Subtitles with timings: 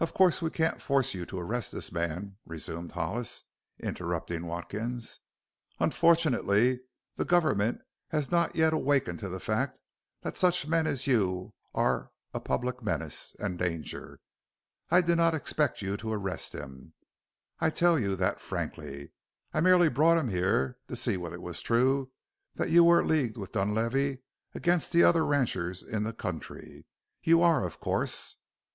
[0.00, 3.44] "Of course we can't force you to arrest this man," resumed Hollis,
[3.78, 5.20] interrupting Watkins.
[5.78, 6.80] "Unfortunately
[7.16, 9.78] the government has not yet awakened to the fact
[10.22, 14.20] that such men as you are a public menace and danger.
[14.88, 16.94] I did not expect you to arrest him
[17.60, 19.12] I tell you that frankly.
[19.52, 22.10] I merely brought him here to see whether it were true
[22.54, 24.22] that you were leagued with Dunlavey
[24.54, 26.86] against the other ranchers in the country.
[27.22, 28.36] You are, of course.